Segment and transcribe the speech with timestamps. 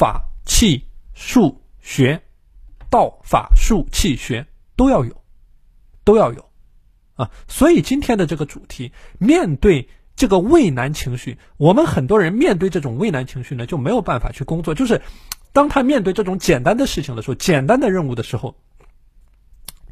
[0.00, 2.22] 法器术学，
[2.88, 5.22] 道法术器学都要有，
[6.04, 6.48] 都要有，
[7.16, 14.74] 啊，所以今天的这个主题，面对这个畏难情绪，我们很多人面对这种畏难情绪呢，就没有办法去工作。
[14.74, 15.02] 就是
[15.52, 18.56] 当他面对这种简单的事情的时候，简单的任务的时候，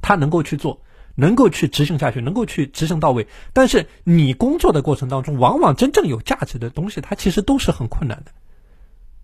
[0.00, 0.80] 他能够去做。
[1.16, 8.30] 能够去执行下去，能够去执行到位，但是你工作的过程当中，往往真正有价值的东西，它其实都是很困难的，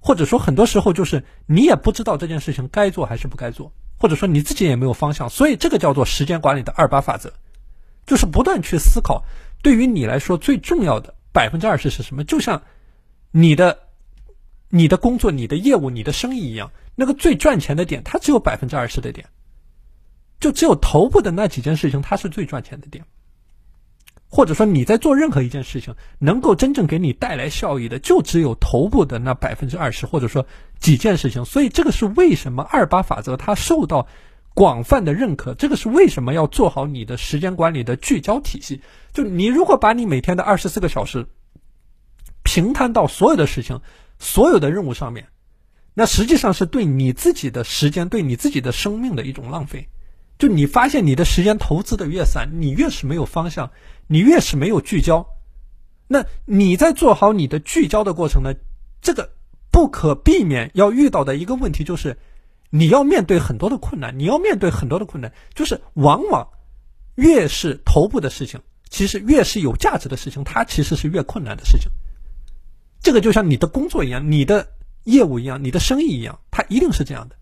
[0.07, 7.33] 或者说很多时候就是你也不知道这件事情该做还是不该做，或者说你自己也没有方向，所以这个叫做时间管理的二八法则，
[8.05, 9.25] 就是不断去思考，
[9.63, 12.23] 对于你来说最重要的百分之二十是什么？
[12.23, 12.65] 就像
[13.31, 13.79] 你的
[14.69, 19.27] 你的工作、你的业务、你的生意一样，那个最赚钱的点，它只有百分之二十的点。
[20.39, 23.07] 就只有头部的那几件事情，它是最赚钱的点，
[24.35, 30.45] 或者说你在做任何一件事情，能够真正给你带来效益的，就只有头部的那百分之二十，或者说
[30.81, 31.45] 几件事情。
[31.45, 34.09] 所以这个是为什么二八法则它受到
[34.53, 38.81] 广泛的认可，这个是为什么要做好你的时间管理的聚焦体系。
[39.13, 41.29] 就你如果把你每天的二十四个小时
[42.43, 43.83] 平摊到所有的事情、
[44.19, 45.29] 所有的任务上面，
[45.95, 49.87] 那实际上是对你自己的时间、对你自己的生命的一种浪费。
[50.37, 53.71] 就你发现你的时间投资的越散，你越是没有方向，
[54.09, 55.27] 你越是没有聚焦。
[56.09, 58.53] 那你在做好你的聚焦的过程呢？
[59.01, 59.31] 这个
[59.71, 62.19] 不可避免要遇到的一个问题就是，
[62.71, 65.33] 你要面对很多的困难，你要面对很多的困难。
[65.55, 66.49] 就是往往
[67.15, 71.91] 越是头部的事情，其实越是有价值的事情，它其实是越困难的事情。
[73.01, 74.67] 这个就像你的工作一样，你的
[75.05, 77.37] 业务一样，你的生意一样，它一定是这样的。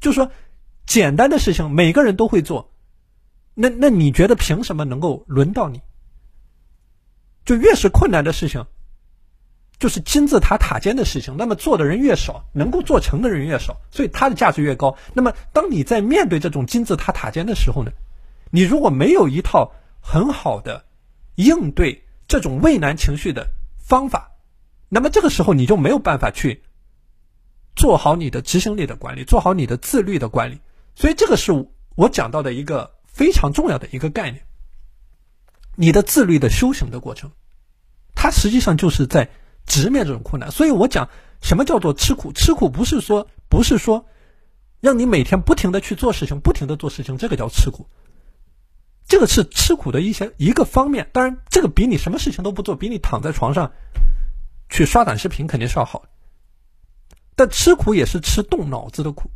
[0.00, 0.32] 就是说。
[0.86, 2.72] 简单的事情每个人都会做，
[3.54, 5.80] 那那你觉得凭什么能够轮到你？
[7.44, 8.66] 就越是困难的事情，
[9.78, 14.96] 就是金字塔塔尖的事情，那么做的人越少，能够做成的人越少，所以它的价值越高。
[15.14, 17.90] 那么当你在面对这种金字塔塔尖的时候呢，
[18.50, 20.84] 你如果没有一套很好的
[21.34, 24.32] 应对这种畏难情绪的方法，
[24.88, 26.62] 那么这个时候你就没有办法去
[27.74, 30.60] 做好你的执行力的管理，做好你的自律的管理。
[30.94, 31.52] 所以这个是
[31.96, 34.44] 我讲到的一个非常重要的一个概念。
[35.76, 37.32] 你的自律的修行的过程，
[38.14, 39.30] 它实际上就是在
[39.66, 40.50] 直面这种困难。
[40.50, 41.08] 所以我讲
[41.40, 42.32] 什么叫做吃苦？
[42.32, 44.06] 吃苦不是说不是说
[44.80, 47.88] 让你每天不停的去做事情，不停的做事情，这个叫吃苦。
[49.06, 51.10] 这个是吃苦的一些一个方面。
[51.12, 53.72] 当然，这个比你什么事情都不做，比你躺在床上
[54.70, 56.04] 去刷短视频肯定是要好。
[57.34, 59.28] 但吃苦也是吃动脑子的苦。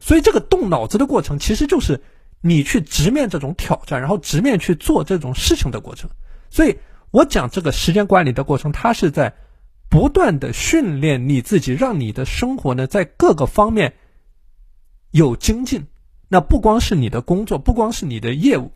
[0.00, 2.02] 所以，这个动脑子的过程，其实就是
[2.40, 6.10] 你去直面这种挑战，然后直面去做这种事情的过程。
[6.48, 6.78] 所以
[7.10, 9.34] 我讲这个时间管理的过程，它是在
[9.90, 13.94] 不断的训练你自己，让你的生活呢在各个方面
[15.10, 15.86] 有精进。
[16.28, 18.72] 那不光是你的工作，不光是你的业务。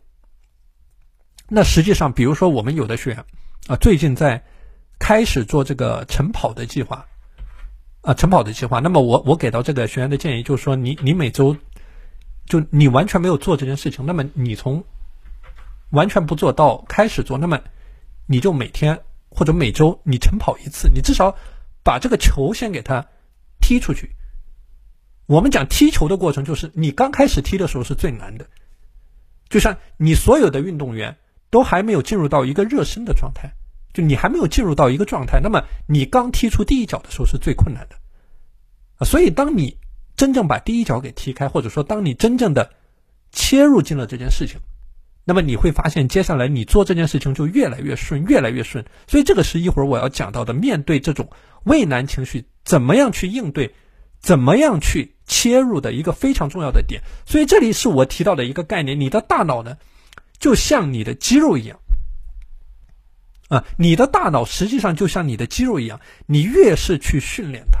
[1.47, 3.25] 那实际上，比如说我们有的学员
[3.67, 4.43] 啊，最近在
[4.99, 7.07] 开始做这个晨跑的计划。
[8.05, 8.79] 啊，晨跑的计划。
[8.79, 11.57] 那么我我给到这个学员的建议就是说，你你每周
[12.45, 14.83] 就你完全没有做这件事情，那么你从
[15.89, 17.59] 完全不做到开始做，那么
[18.27, 21.35] 你就每天或者每周你晨跑一次，你至少
[21.83, 23.07] 把这个球先给它
[23.59, 24.11] 踢出去。
[25.25, 28.45] 我们讲踢球的过程，就是你刚开始踢的时候是最难的，
[29.49, 31.17] 就像你所有的运动员
[31.49, 33.55] 都还没有进入到一个热身的状态。
[33.95, 37.95] 就你还没有进入到一个状态，那么你刚踢出第一脚的时候是最困难的，
[38.97, 39.77] 啊，所以当你
[40.17, 42.69] 真正把第一脚给踢开，或者说当你真正的
[43.31, 44.59] 切入进了这件事情，
[45.23, 48.83] 那么你会发现接下来你做这件事情就越来越顺，越来越顺。
[49.07, 51.29] 所以这个是一会儿我要讲到的，面对这种
[51.63, 53.73] 畏难情绪，怎么样去应对，
[54.19, 57.01] 怎么样去切入的一个非常重要的点。
[57.25, 59.77] 所以这里是我提到的一个概念，你的大脑呢，
[60.37, 61.79] 就像你的肌肉一样。
[63.47, 67.79] 啊，你的大脑实际上就像你的肌肉一样，你越是去训练它，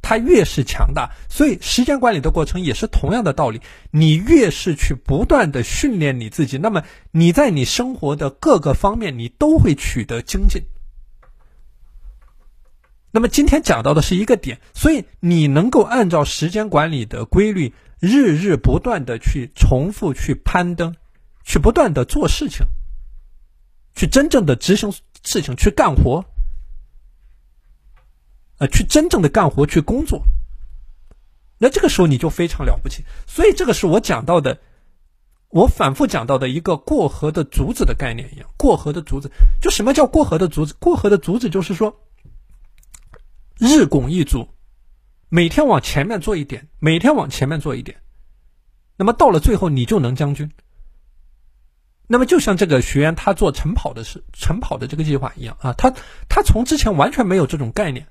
[0.00, 1.10] 它越是强大。
[1.28, 3.60] 所以，时间管理的过程也是同样的道理。
[3.90, 10.62] 你越是去不断的训练你自己，那么你在你生活的各个方面，你都会取得精进。
[13.10, 20.94] 那么今天讲到的是一个点，所以你能够按照时间管理的规律，日日不断的去重复、去攀登、
[21.44, 22.66] 去不断的做事情。
[23.94, 24.92] 去真正的执行
[25.22, 26.24] 事情，去干活，
[28.58, 30.22] 呃，去真正的干活，去工作。
[31.58, 33.04] 那这个时候你就非常了不起。
[33.26, 34.60] 所以这个是我讲到的，
[35.48, 38.48] 我反复讲到的一个过河的竹子的概念一样。
[38.56, 39.30] 过河的竹子，
[39.60, 40.74] 就什么叫过河的竹子？
[40.78, 42.00] 过河的竹子就是说，
[43.58, 44.48] 日拱一卒，
[45.28, 48.00] 每天往前面做一点，每天往前面做一点，
[48.96, 50.52] 那么到了最后你就能将军。
[52.10, 55.92] 那么就像这个学员他做晨跑的是晨跑的这个计划一样啊，他
[56.26, 58.06] 他从之前完全没有这种概念，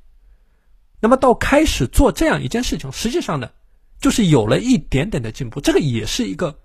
[1.00, 3.50] 那么到开始做这样一件事情，实际上呢，
[4.00, 6.60] 就是有了一点点的进步，这个也是一个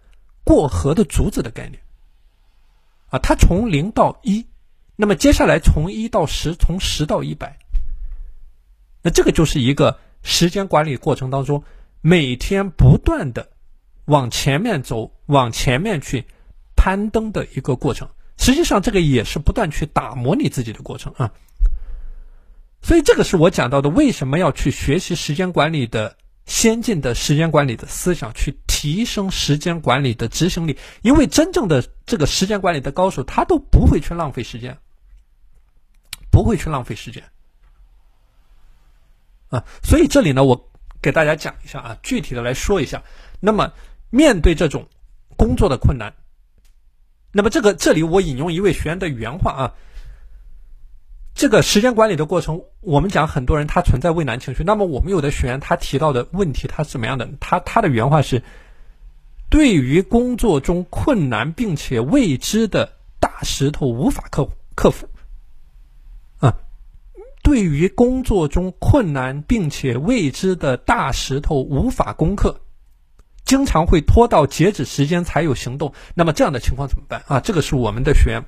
[0.44, 1.80] 过河的竹子的概念
[3.08, 4.46] 啊，他从零到一，
[4.94, 7.56] 那么接下来从一到十，从十到一百，
[9.00, 11.64] 那这个就是一个时间管理过程当中
[12.02, 13.48] 每天不断的
[14.04, 16.26] 往前面走，往前面去。
[16.76, 18.08] 攀登的一个过程，
[18.38, 21.32] 实际上这个也是不断去打磨你自己的过程啊。
[22.82, 26.16] 所以这个是我讲到的，为什么要去学习时间管理的
[26.46, 30.76] 先进的时间管理的思想，去提升时间管理的执行力。
[31.02, 34.76] 因为真正的这个时间管理的高手，他都不会去浪费时间，
[36.28, 37.22] 不会去浪费时间
[39.48, 39.64] 啊。
[39.84, 40.70] 所以这里呢，我
[41.00, 43.00] 给大家讲一下啊，具体的来说一下。
[43.38, 43.72] 那么
[44.10, 44.88] 面对这种
[45.36, 46.12] 工作的困难。
[47.32, 49.72] 那么这个这里我引用一位学员的原话啊，
[51.34, 54.62] 这个时间管理的过程，我们讲很多人他存在畏难情绪。
[54.64, 57.28] 那么我们有的学员他提到的问题，他是怎么样的？
[57.40, 58.42] 他他的原话是：
[59.48, 65.08] 对于工作中困难并且未知的大石头无法克克服
[66.38, 66.54] 啊，
[67.42, 72.60] 对于工作中困难并且未知的大石头无法攻克。
[73.52, 77.38] 经常会拖到截止时间才有行动，那么这样的情况怎么办啊？
[77.38, 78.46] 这个是我们的学员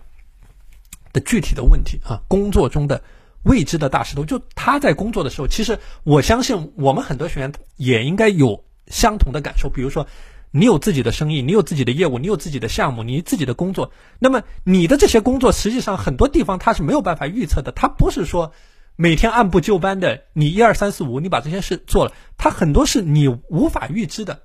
[1.12, 2.22] 的具体的问题啊。
[2.26, 3.02] 工作中的
[3.42, 9.68] 未知的大石头，就他在工作的时候，其实我相信我们很多学员也应该有相同的感受。
[9.68, 10.06] 比如说，
[10.50, 18.54] 你有自己的生意，你有自己的业务，你有自己的项目，你自己的工作，那么你的这些工作实际上很多地方它是没有办法预测的，它不是说
[18.96, 24.40] 每天按部就班的，你一二三四五，你把这些事做了，它很多是你无法预知的。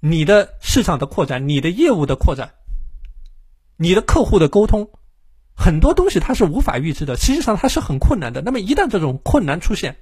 [0.00, 2.54] 你的市场的扩展，你的业务的扩展，
[3.76, 4.90] 你的客户的沟通，
[5.56, 8.42] 很多东西它是无法预知的，实际上它是很困难的。
[8.42, 9.96] 那么一旦这种困难出现，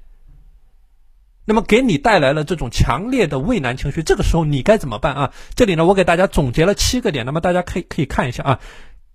[1.44, 5.32] 那么给你带来了这种强烈的畏难情绪，这个时候你该怎么办啊？
[5.54, 8.60] 这里呢，我给大家总结了七个点，那么大家可以可以看一下啊。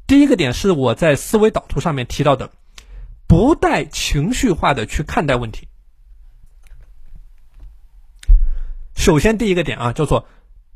[0.07, 2.51] 第一个点是我在思维导图上面提到的，
[3.27, 5.67] 不带情绪化的去看待问题。
[8.95, 10.25] 首先第一个点啊，叫做。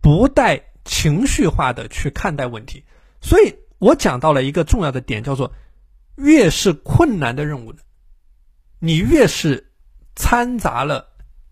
[0.03, 2.83] 不带情绪化的去看待问题，
[3.21, 5.53] 所以我讲到了一个重要的点，叫做
[6.17, 7.73] 越是困难的任务，
[8.79, 9.71] 你越是
[10.13, 11.07] 掺杂了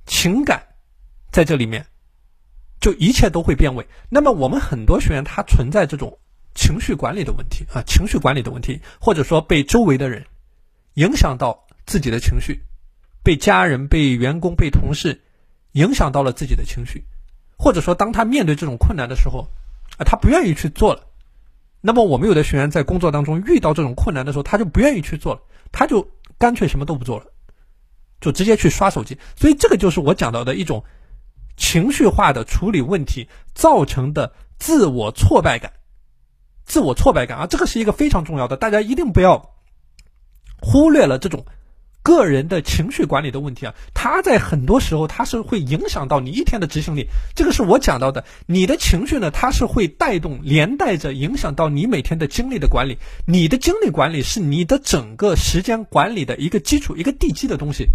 [0.06, 0.68] 情感
[1.31, 1.86] 在这里面，
[2.81, 3.88] 就一切都会变味。
[4.09, 6.19] 那么我们很多学员他存在这种
[6.53, 10.25] 情绪管理的问题啊，情绪管理的问题，或者说被周围的人
[10.95, 12.59] 影响到自己的情绪，
[13.24, 15.21] 被家人、被员工、被同事
[15.71, 17.06] 影响到了自己的情绪。
[17.62, 19.48] 或者说，当他面对这种困难的时候，
[19.98, 21.04] 啊，他不愿意去做了。
[21.80, 25.42] 那么，我们有的学员在工作当中遇到这种困难的时候，他就不愿意去做了，
[25.72, 26.10] 他就
[26.40, 27.25] 干脆什么都不做了，
[28.19, 29.16] 就直接去刷手机。
[29.36, 30.84] 所以，这个就是我讲到的一种
[31.56, 35.72] 情绪化的处理问题造成的自我挫败感。
[36.66, 39.52] 自我挫败感啊，这个是一个非常重要的，大家一定不要
[40.60, 41.46] 忽略了这种。
[42.03, 47.08] 个人的情绪管理的问题啊，它在很多时候它是会影响到你一天的执行力。
[47.36, 52.98] 这个是我讲到的，你的情绪呢，它是会带动、连带着影响到你每天的精力的管理。
[53.27, 57.89] 你的精力管理是你的整个时间管理的一个基础、一个地基的东西。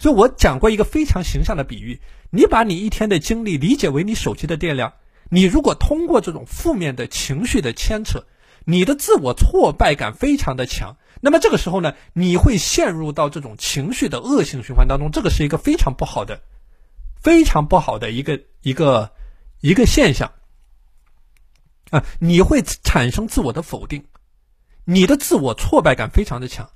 [0.00, 2.00] 所以我讲过一个非常形象的比喻：
[2.30, 4.94] 你把你一天的精力理解为你手机的电量，
[5.30, 8.24] 你如果通过这种负面的情绪的牵扯，
[8.64, 10.96] 你的自我挫败感非常的强。
[11.24, 16.42] 那么这个时候呢，你会陷入到这种情绪的恶性循环当中，这个是一个非常不好的、
[17.18, 19.10] 非常不好的一个一个
[19.62, 20.30] 一个现象
[21.88, 22.04] 啊！
[22.18, 24.04] 你会产生自我的否定，
[24.84, 26.68] 你的自我挫败感非常的强，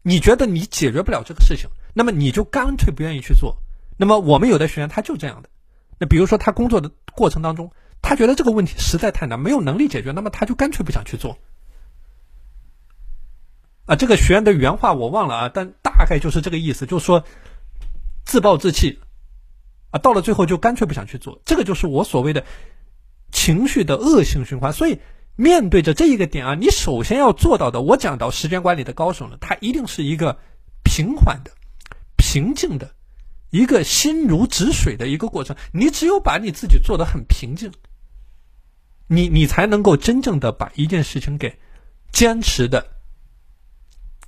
[0.00, 3.58] 你觉得你解决不了这个事情，那么你就干脆不愿意去做。
[3.98, 5.50] 那么我们有的学员他就这样的，
[5.98, 7.70] 那比如说他工作的过程当中，
[8.00, 11.36] 他觉得这个问题实在太难，没有能力解决，那么他就干脆不想去做。
[13.90, 17.24] 啊，这个学员的原话我忘了啊，但大概就是这个意思，就是说
[18.24, 19.00] 自暴自弃，
[19.90, 22.44] 啊，到了最后就干脆不想去做，这个就是我所谓的
[23.32, 24.72] 情绪的恶性循环。
[24.72, 25.00] 所以
[25.34, 30.38] 面对着这一个点啊，你首先要做到的，我讲到时间管理的高手呢，他一定是一个
[30.84, 31.50] 平缓的、
[32.16, 32.92] 平静的、
[33.50, 35.56] 一个心如止水的一个过程。
[35.72, 37.72] 你只有把你自己做的很平静，
[39.08, 41.58] 你你才能够真正的把一件事情给
[42.12, 42.86] 坚持的。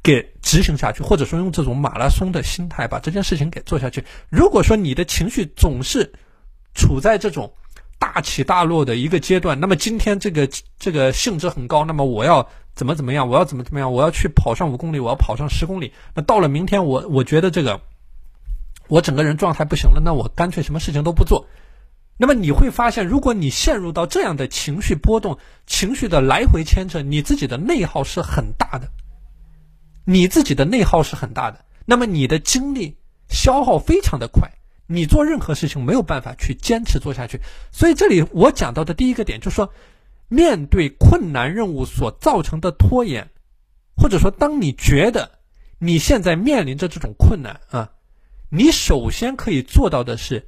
[0.02, 4.04] 给执行下去，或者说用这种马拉松的心态把这件事情给做下去。
[4.28, 6.12] 如果说你的情绪总是
[6.74, 7.52] 处在这种
[7.98, 15.92] 大起大落的一个阶段，那么今天这个这个兴致很高，那么我要怎么怎么样，我要怎么怎么样，我要去跑上五公里，我要跑上十公里。
[16.14, 17.80] 那到了明天，我我觉得这个
[18.88, 21.46] 我整个人状态不行了，那我干脆什么事情都不做。
[22.16, 28.88] 那么你会发现，如果你陷入到这样的情绪波动、情绪的来回牵扯，你自己的内耗是很大的。
[30.04, 32.96] 你自己的内耗是很大的，那么你的精力
[33.28, 34.50] 消耗非常的快，
[34.86, 37.40] 你做任何事情没有办法去坚持做下去。
[37.70, 39.72] 所以这里我讲到的第一个点就是说，
[40.28, 43.30] 面对困难任务所造成的拖延，
[43.96, 45.38] 或者说当你觉得
[45.78, 47.90] 你现在面临着这种困难啊，
[48.48, 50.46] 你首先可以做到的是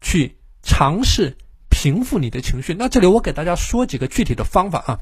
[0.00, 1.36] 去尝试
[1.68, 2.74] 平复你的情绪。
[2.74, 5.00] 那这里我给大家说几个具体的方法啊。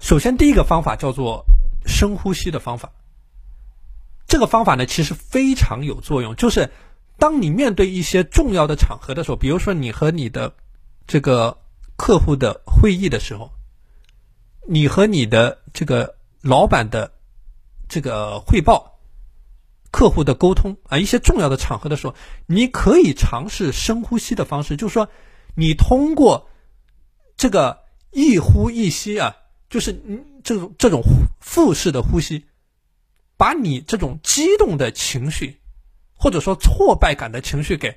[0.00, 1.44] 首先，第一个方法叫做
[1.84, 2.92] 深呼吸的方法。
[4.26, 6.36] 这个方法呢，其实非常有作用。
[6.36, 6.70] 就是
[7.18, 10.54] 当你面对一些重要的场合的时候，比如说你和你的
[11.06, 11.58] 这个
[11.96, 13.50] 客户的会议的时候，
[14.68, 17.12] 你和你的这个老板的
[17.88, 19.00] 这个汇报、
[19.90, 22.14] 客户的沟通啊，一些重要的场合的时候，
[22.46, 25.08] 你可以尝试深呼吸的方式，就是说，
[25.56, 26.48] 你通过
[27.36, 27.80] 这个
[28.12, 29.36] 一呼一吸啊。
[29.68, 31.02] 就是你这种这种
[31.40, 32.44] 腹式的呼吸，
[33.36, 35.60] 把你这种激动的情绪，
[36.14, 37.96] 或者说挫败感的情绪给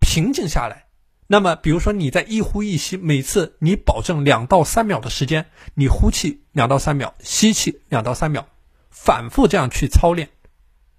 [0.00, 0.86] 平静下来。
[1.26, 8.46] 那么，比如说你在一呼一吸，每次你保证两到三秒的时间，你呼气两到三秒，吸气两到三秒，
[8.90, 10.30] 反复这样去操练，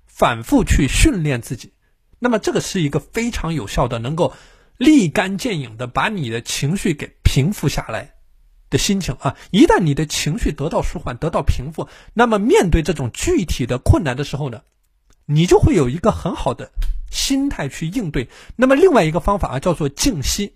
[0.06, 1.74] 反复去训练自己。
[2.20, 4.34] 那么，这个是一个非常有效的，能够
[4.78, 8.14] 立竿见影的把你的情绪给平复下来。
[8.70, 14.62] 的心情啊，一旦你的情绪得到舒缓、得到平复，那么面对这种具体的困难的时候呢，
[15.26, 16.72] 你就会有一个很好的
[17.10, 18.30] 心态去应对。
[18.56, 20.56] 那么另外一个方法啊，叫做静息。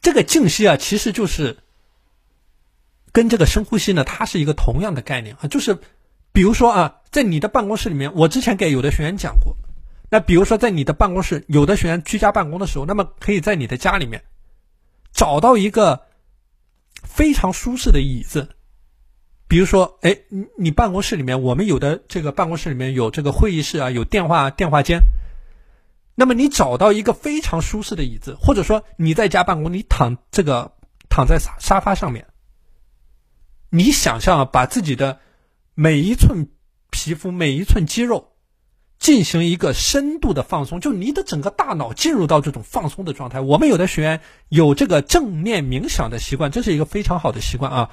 [0.00, 1.58] 这个静息啊，其实就是
[3.12, 5.46] 跟这个深呼吸呢，它是一个同样的概念啊。
[5.48, 5.78] 就是
[6.32, 9.56] 比如说啊，在你的办公室里面，我之前给有的学员讲过。
[10.08, 14.22] 那比如说，在你的办公室，有的学员居家办公的时候，那么可以在你的家里面
[15.12, 16.00] 找到一个
[17.02, 18.48] 非常舒适的椅子。
[19.48, 25.00] 比如说，哎，你你办公室里面，我们有的这个办公室里面有这个会议室啊，有电话电话间。
[26.14, 30.72] 那么你找到一个非常舒适的椅子，或者说你在家办公，你躺这个
[31.08, 32.26] 躺在沙沙发上面，
[33.70, 35.18] 你想象啊，把自己的
[35.74, 36.48] 每一寸
[36.90, 38.35] 皮肤、每一寸肌肉。
[38.98, 43.40] 进行一个深度的放松，就你的整个大脑进入到这种放松的状态。
[43.40, 47.90] 我们有的学员有这个正念冥想的习惯，这是一个非常好的习惯啊。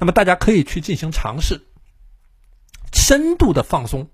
[0.00, 1.60] 那么大家可以去进行尝试，
[2.92, 4.08] 深度的放松，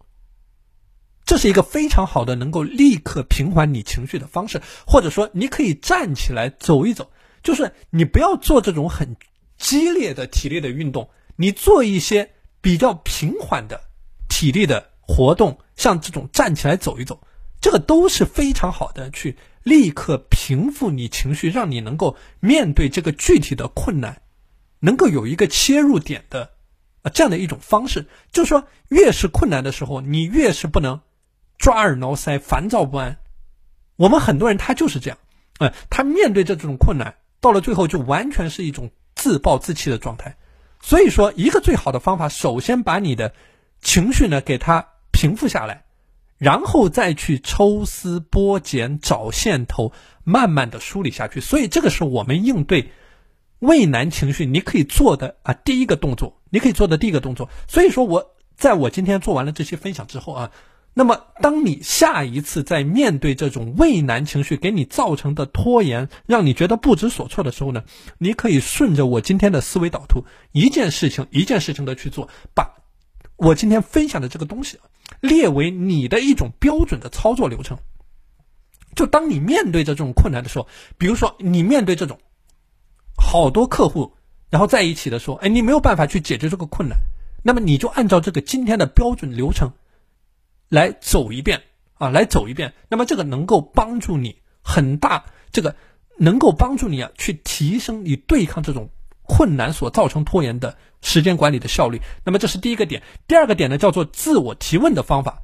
[1.24, 4.60] 这是一个非常好的能够立刻平缓你情绪的方式。
[4.86, 7.10] 或者说，你可以站起来走一走，
[7.42, 9.16] 就是你不要做这种很
[9.56, 13.80] 激烈的体力的运动，你做一些比较平缓的
[14.28, 14.93] 体力的。
[15.06, 17.20] 活动像这种站起来走一走，
[17.60, 24.22] 这个都是非常好的，去立刻平复你情绪，让你能够面对这个具体的困难，
[24.80, 26.50] 能够有一个切入点的，
[27.02, 28.06] 啊，这样的一种方式。
[28.32, 31.00] 就是说，越是困难的时候，你越是不能
[31.58, 33.18] 抓耳挠腮、烦躁不安。
[33.96, 35.18] 我们很多人他就是这样，
[35.58, 40.36] 哎，他面对这种困难，到了最后就完全是一种自暴自弃的状态。
[40.82, 43.34] 所以说，一个最好的方法，首先把你的
[43.80, 44.88] 情绪呢给他。
[45.24, 45.86] 平复下来，
[46.36, 49.90] 然后再去抽丝剥茧找线头，
[50.22, 51.40] 慢慢的梳理下去。
[51.40, 52.90] 所以这个是我们应对
[53.58, 57.48] 畏难情绪你可以做的啊第一个动作，你可以做的第一个动作。
[57.66, 60.50] 所以说我在我今天做完了这些分享之后啊，
[60.92, 67.82] 那么当你下一次在面对这种畏难情绪给你造成的拖延，让你觉得不知所措的时候呢，
[68.18, 72.83] 你可以顺着我今天的思维导图，一件事情一件事情的去做，把
[73.36, 74.78] 我今天分享的这个东西。
[75.20, 77.78] 列为你的一种标准的操作流程。
[78.94, 80.66] 就当你面对着这种困难的时候，
[80.98, 82.18] 比如说你面对这种
[83.16, 84.14] 好多客户，
[84.50, 86.98] 然后在一起的时候，哎，你没有办法去解决这个困难，
[87.42, 89.72] 那么你就按照这个今天的标准流程
[90.68, 91.62] 来走一遍
[91.94, 92.74] 啊，来走一遍。
[92.88, 95.76] 那么这个能够帮助你很大，这个
[96.18, 98.90] 能够帮助你啊，去提升你对抗这种。
[99.26, 103.02] 困难所造成拖延的时间管理的效率，那么这是第一个点。
[103.26, 105.40] 第二个点呢，叫做自我提问的方法。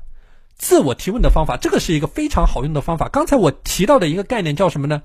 [0.56, 3.08] 自我提问的方法，这个是一个非常好用的方法。
[3.08, 5.02] 刚才我提到的一个概念叫什么呢？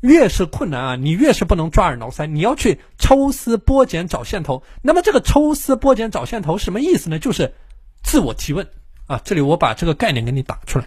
[0.00, 4.62] 越是困难啊，你越是不能抓耳挠腮，你要去抽丝剥茧找线头。
[4.82, 7.18] 那么这个抽丝剥茧找线头什么意思呢？
[7.18, 7.54] 就是
[8.02, 8.68] 自我提问
[9.06, 9.20] 啊。
[9.24, 10.86] 这里我把这个概念给你打出来。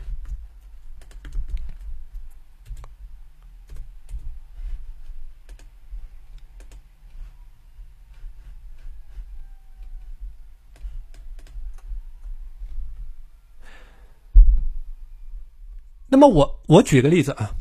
[16.09, 17.51] 那么我我举个例子啊，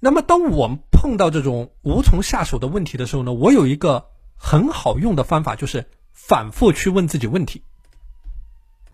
[0.00, 7.62] 那么当我们碰到这种无从下手的问题的时候呢，我有一个很好用的方法，就是反复去问自己问题。